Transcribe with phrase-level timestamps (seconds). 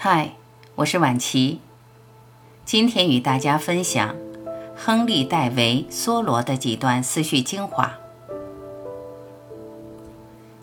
[0.00, 0.34] 嗨，
[0.76, 1.58] 我是婉琪，
[2.64, 4.14] 今天与大家分享
[4.76, 7.98] 亨利·戴维·梭罗的几段思绪精华。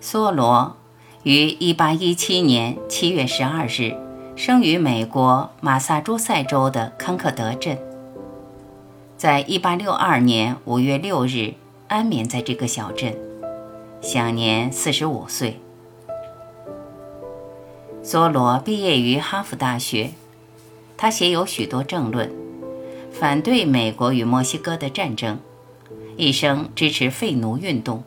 [0.01, 0.77] 梭罗
[1.23, 3.97] 于1817年7月12日
[4.37, 7.77] 生于美国马萨诸塞州的康克德镇，
[9.17, 11.55] 在1862年5月6日
[11.89, 13.13] 安眠在这个小镇，
[14.01, 15.59] 享年45岁。
[18.05, 20.11] 梭罗毕业于哈佛大学，
[20.95, 22.31] 他写有许多政论，
[23.11, 25.39] 反对美国与墨西哥的战争，
[26.15, 28.03] 一生支持废奴运动。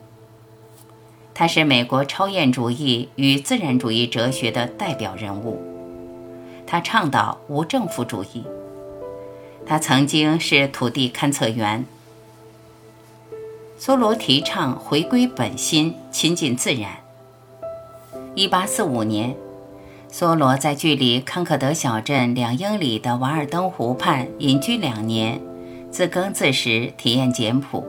[1.33, 5.61] 他是美国超验主义与自然主义哲学的代表人物，
[6.65, 8.45] 他倡导无政府主义。
[9.65, 11.85] 他曾经是土地勘测员。
[13.77, 16.89] 梭罗提倡回归本心，亲近自然。
[18.33, 19.35] 一八四五年。
[20.11, 25.39] 梭罗在距离康克德小镇两英里的瓦尔登湖畔隐居两年，
[25.91, 27.85] 自耕自食，体验简朴。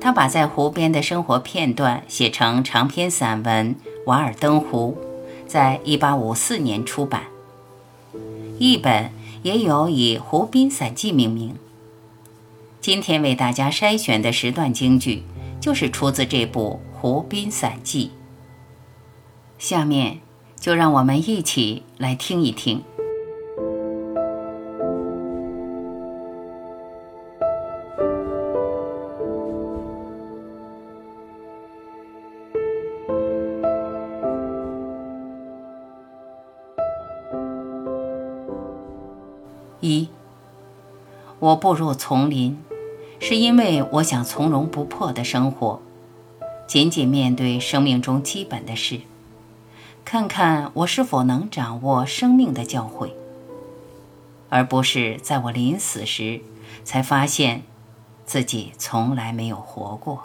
[0.00, 3.74] 他把在湖边的生活片段写成长篇散文
[4.06, 4.96] 《瓦尔登湖》，
[5.46, 7.24] 在1854年出版。
[8.58, 9.10] 译本
[9.42, 11.54] 也有以《湖滨散记》命名。
[12.80, 15.22] 今天为大家筛选的十段京剧，
[15.60, 18.06] 就是出自这部《湖滨散记》。
[19.58, 20.20] 下面。
[20.58, 22.82] 就让我们一起来听一听。
[39.80, 40.08] 一，
[41.38, 42.58] 我步入丛林，
[43.20, 45.80] 是因为我想从容不迫的生活，
[46.66, 49.02] 仅仅面对生命中基本的事。
[50.06, 53.10] 看看我是否能掌握生命的教诲，
[54.48, 56.40] 而不是在我临死时
[56.84, 57.64] 才发现
[58.24, 60.22] 自己从来没有活过。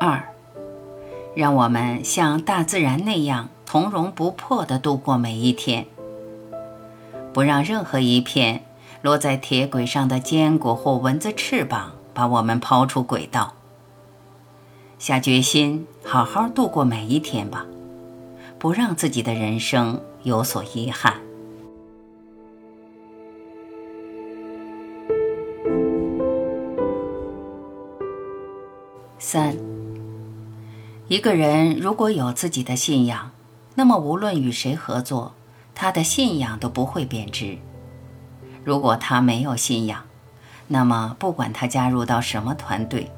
[0.00, 0.34] 二，
[1.36, 5.86] 让我们像大自然那样从容不迫地度过每一天，
[7.32, 8.64] 不让任何一片
[9.02, 13.54] 落在铁轨上的坚果或蚊子翅膀把我们抛出轨道。
[14.98, 17.64] 下决心，好好度过每一天吧，
[18.58, 21.14] 不让自己的人生有所遗憾。
[29.20, 29.56] 三，
[31.06, 33.30] 一个人如果有自己的信仰，
[33.76, 35.34] 那么无论与谁合作，
[35.76, 37.58] 他的信仰都不会贬值。
[38.64, 40.02] 如果他没有信仰，
[40.66, 43.08] 那么不管他加入到什么团队。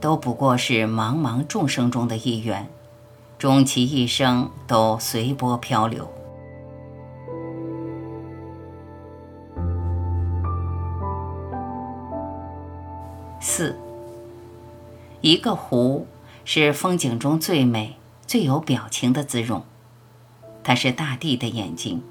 [0.00, 2.68] 都不过是茫茫众生中的一员，
[3.38, 6.08] 终其一生都随波漂流。
[13.40, 13.76] 四，
[15.20, 16.06] 一个湖
[16.44, 19.64] 是风景中最美、最有表情的姿容，
[20.62, 22.02] 它是大地的眼睛。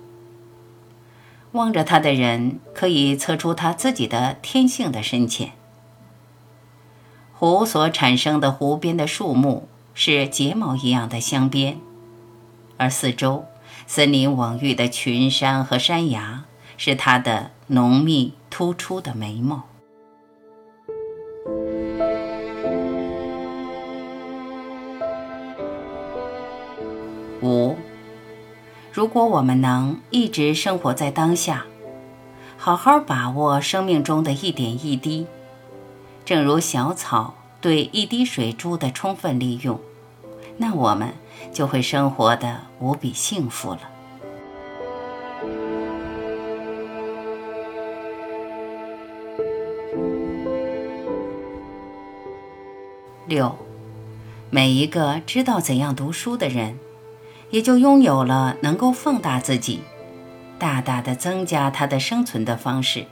[1.54, 5.54] 望着它的人，可以测出他自己的天性的深浅。
[7.40, 11.78] 湖所产生的湖边的树木是睫毛一样的镶边，
[12.78, 13.46] 而四周
[13.86, 16.46] 森林蓊郁的群山和山崖
[16.78, 19.66] 是它的浓密突出的眉毛。
[27.44, 27.76] 五，
[28.92, 31.68] 如果我们能一直生活在当下，
[32.58, 35.28] 好好把握生命中的一点一滴。
[36.28, 39.80] 正如小草对一滴水珠的充分利用，
[40.58, 41.14] 那我们
[41.54, 43.80] 就会生活的无比幸福了。
[53.26, 53.56] 六，
[54.50, 56.78] 每一个知道怎样读书的人，
[57.52, 59.80] 也就拥有了能够放大自己，
[60.60, 63.06] 大大的增加他的生存的方式，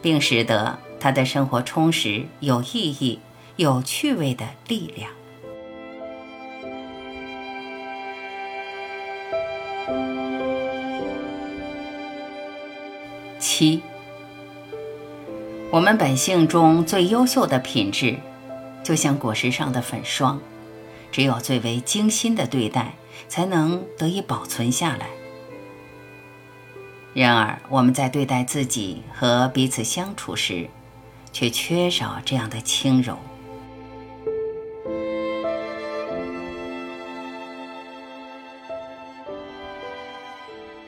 [0.00, 0.78] 并使得。
[1.04, 3.18] 他的生活充实、有意义、
[3.56, 5.10] 有趣味的力量。
[13.38, 13.82] 七，
[15.70, 18.16] 我们本性中最优秀的品质，
[18.82, 20.40] 就像果实上的粉霜，
[21.12, 22.94] 只有最为精心的对待，
[23.28, 25.08] 才能得以保存下来。
[27.12, 30.70] 然而，我们在对待自己和彼此相处时，
[31.34, 33.18] 却缺少这样的轻柔。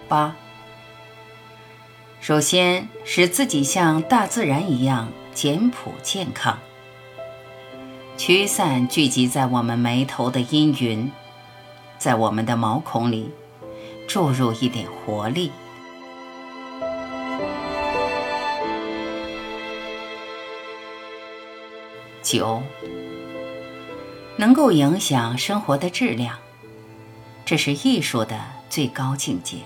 [0.08, 0.36] 八
[2.20, 6.56] 首先使自己像大自然一样简朴健康
[8.16, 11.10] 驱散聚集在我们眉头的阴云
[11.98, 13.30] 在我们的毛孔里
[14.06, 15.50] 注入一点活力。
[22.26, 22.60] 九，
[24.34, 26.36] 能够影响生活的质量，
[27.44, 28.36] 这是艺术的
[28.68, 29.58] 最高境界。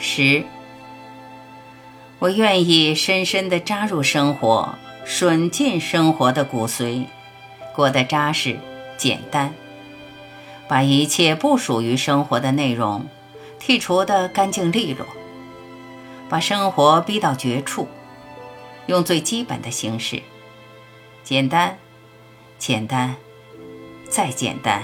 [0.00, 0.44] 十，
[2.18, 4.74] 我愿意深深的扎入生活，
[5.06, 7.04] 吮进生活的骨髓，
[7.76, 8.58] 过得扎实、
[8.96, 9.54] 简单，
[10.66, 13.06] 把一切不属于生活的内容。
[13.60, 15.06] 剔除的干净利落，
[16.28, 17.88] 把生活逼到绝处，
[18.86, 20.22] 用最基本的形式，
[21.22, 21.78] 简单，
[22.58, 23.16] 简单，
[24.08, 24.82] 再简单。